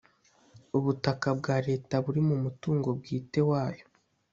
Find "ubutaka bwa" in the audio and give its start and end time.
0.77-1.55